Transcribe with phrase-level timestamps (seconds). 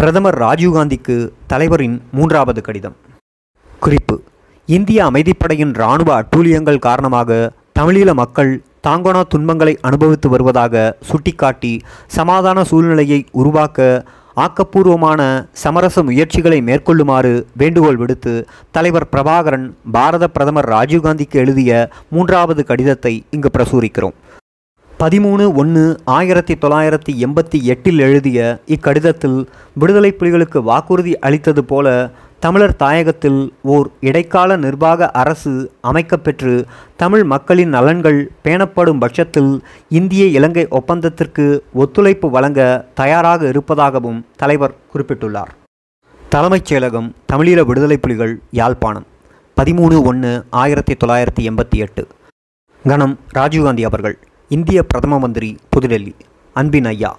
[0.00, 1.14] பிரதமர் ராஜீவ்காந்திக்கு
[1.50, 2.94] தலைவரின் மூன்றாவது கடிதம்.
[3.80, 4.16] குறிப்பு
[4.68, 7.38] இந்திய அமைதிப்படையின் இராணுவ அட்டூழியங்கள் காரணமாக
[7.78, 8.52] தமிழீழ மக்கள்
[8.86, 11.72] தாங்கோனா துன்பங்களை அனுபவித்து வருவதாக சுட்டிக்காட்டி
[12.18, 13.88] சமாதான சூழ்நிலையை உருவாக்க
[14.44, 15.20] ஆக்கப்பூர்வமான
[15.62, 18.34] சமரச முயற்சிகளை மேற்கொள்ளுமாறு வேண்டுகோள் விடுத்து
[18.70, 19.66] தலைவர் பிரபாகரன்
[19.98, 21.72] பாரத பிரதமர் ராஜீவ்காந்திக்கு எழுதிய
[22.08, 24.16] மூன்றாவது கடிதத்தை இங்கு பிரசுரிக்கிறோம்.
[24.98, 33.48] பதிமூணு ஒன்று ஆயிரத்தி தொள்ளாயிரத்தி எண்பத்தி எட்டில் எழுதிய இக்கடிதத்தில் விடுதலை புலிகளுக்கு வாக்குறுதி அளித்தது போல தமிழர் தாயகத்தில்
[33.62, 36.64] ஓர் இடைக்கால நிர்வாக அரசு அமைக்கப்பெற்று
[36.96, 45.52] தமிழ் மக்களின் நலன்கள் பேணப்படும் பட்சத்தில் இந்திய இலங்கை ஒப்பந்தத்திற்கு ஒத்துழைப்பு வழங்க தயாராக இருப்பதாகவும் தலைவர் குறிப்பிட்டுள்ளார்.
[46.28, 49.06] தலைமைச் செயலகம் தமிழீழ விடுதலை புலிகள் யாழ்ப்பாணம்
[49.56, 52.06] பதிமூணு ஒன்று ஆயிரத்தி தொள்ளாயிரத்தி எண்பத்தி எட்டு.
[52.86, 54.18] கணம் ராஜீவ்காந்தி அவர்கள்.
[54.50, 56.12] இந்திய பிரதம மந்திரி புதுடெல்லி
[56.56, 57.16] அன்பின் ஐயா.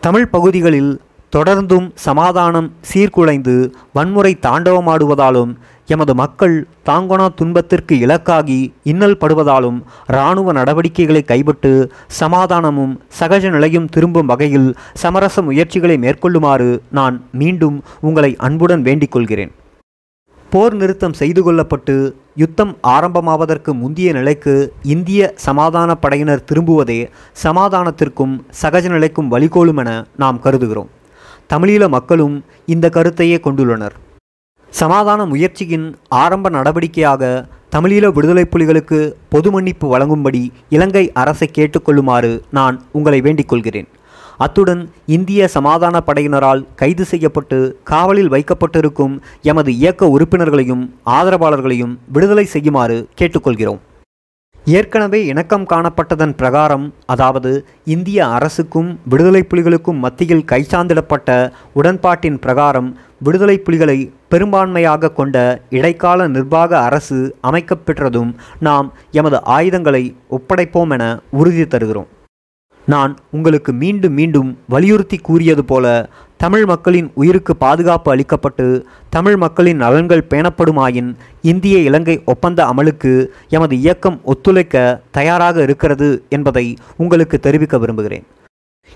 [0.00, 1.00] தமிழ் பகுதிகளில்
[1.32, 5.54] தொடர்ந்தும் சமாதானம் சீர்குலைந்து வன்முறை தாண்டவமாடுவதாலும்
[5.86, 14.70] எமது மக்கள் தாங்கொணா துன்பத்திற்கு இலக்காகி இன்னல் படுவதாலும் இராணுவ நடவடிக்கைகளை கைவிட்டு சமாதானமும் சகஜ நிலையும் திரும்பும் வகையில்
[14.94, 19.52] சமரச முயற்சிகளை மேற்கொள்ளுமாறு நான் மீண்டும் உங்களை அன்புடன் வேண்டிக் கொள்கிறேன்.
[20.54, 21.94] போர் நிறுத்தம் செய்து கொள்ளப்பட்டு
[22.40, 24.52] யுத்தம் ஆரம்பமாவதற்கு முந்திய நிலைக்கு
[24.94, 26.98] இந்திய சமாதான படையினர் திரும்புவதே
[27.44, 30.90] சமாதானத்திற்கும் சகஜ நிலைக்கும் வழிகோலும் என நாம் கருதுகிறோம்.
[31.52, 32.36] தமிழீழ மக்களும்
[32.74, 33.96] இந்த கருத்தையே கொண்டுள்ளனர்.
[34.70, 35.88] சமாதான முயற்சியின்
[36.22, 37.32] ஆரம்ப நடவடிக்கையாக
[37.76, 39.00] தமிழீழ விடுதலை புலிகளுக்கு
[39.34, 43.88] பொது மன்னிப்பு வழங்கும்படி இலங்கை அரசை கேட்டுக்கொள்ளுமாறு நான் உங்களை வேண்டிக் கொள்கிறேன்.
[44.38, 53.82] அத்துடன் இந்திய சமாதான படையினரால் கைது செய்யப்பட்டு காவலில் வைக்கப்பட்டிருக்கும் எமது இயக்க உறுப்பினர்களையும் ஆதரவாளர்களையும் விடுதலை செய்யுமாறு கேட்டுக்கொள்கிறோம்.
[54.66, 64.12] ஏற்கனவே இணக்கம் காணப்பட்டதன் பிரகாரம் அதாவது இந்திய அரசுக்கும் விடுதலை புலிகளுக்கும் மத்தியில் கைச்சாந்திடப்பட்ட உடன்பாட்டின் பிரகாரம் விடுதலை புலிகளை
[64.30, 65.36] பெரும்பான்மையாக கொண்ட
[65.70, 72.08] இடைக்கால நிர்வாக அரசு அமைக்கப்பெற்றதும் நாம் எமது ஆயுதங்களை ஒப்படைப்போம் என உறுதி தருகிறோம்.
[72.86, 80.26] நான் உங்களுக்கு மீண்டும் மீண்டும் வலியுறுத்தி கூறியது போல தமிழ் மக்களின் உயிருக்கு பாதுகாப்பு அளிக்கப்பட்டு தமிழ் மக்களின் நலன்கள்
[80.30, 88.26] பேணப்படுமாயின் இந்திய இலங்கை ஒப்பந்த அமலுக்கு எமது இயக்கம் ஒத்துழைக்க தயாராக இருக்கிறது என்பதை உங்களுக்கு தெரிவிக்க விரும்புகிறேன்.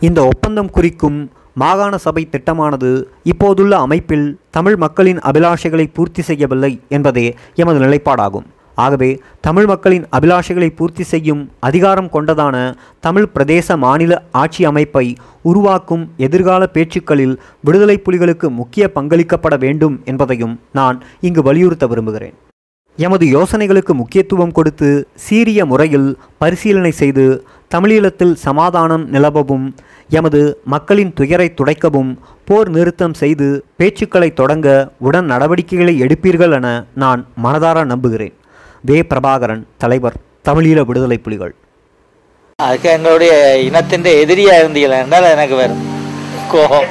[0.00, 7.80] இந்த ஒப்பந்தம் குறிக்கும் மாகாண சபை திட்டமானது இப்போதுள்ள அமைப்பில் தமிழ் மக்களின் அபிலாஷைகளை பூர்த்தி செய்யவில்லை என்பதே எமது
[7.80, 8.46] நிலைப்பாடாகும்.
[8.74, 12.56] ஆகவே தமிழ் மக்களின் அபிலாஷைகளை பூர்த்தி செய்யும் அதிகாரம் கொண்டதான
[13.00, 20.98] தமிழ் பிரதேச மாநில ஆட்சி அமைப்பை உருவாக்கும் எதிர்கால பேச்சுக்களில் விடுதலை புலிகளுக்கு முக்கிய பங்களிக்கப்பட வேண்டும் என்பதையும் நான்
[21.20, 22.34] இங்கு வலியுறுத்த விரும்புகிறேன்.
[22.98, 27.24] எமது யோசனைகளுக்கு முக்கியத்துவம் கொடுத்து சீரிய முறையில் பரிசீலனை செய்து
[27.74, 29.64] தமிழீழத்தில் சமாதானம் நிலவவும்
[30.08, 32.12] எமது மக்களின் துயரை துடைக்கவும்
[32.44, 34.68] போர் நிறுத்தம் செய்து பேச்சுக்களை தொடங்க
[34.98, 38.34] உடன் நடவடிக்கைகளை எடுப்பீர்கள் என நான் மனதார நம்புகிறேன்.
[38.88, 41.52] வே பிரபாகரன் தலைவர் தமிழீழ விடுதலை புலிகள்.
[42.64, 43.32] அதுக்கு எங்களுடைய
[43.68, 45.80] இனத்தின் எதிரியா இருந்தீங்களா என்றால் எனக்கு வரும்
[46.52, 46.90] கோபம்.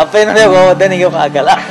[0.00, 1.62] அப்ப என்னுடைய கோபத்தை நீங்க பார்க்கலாம்.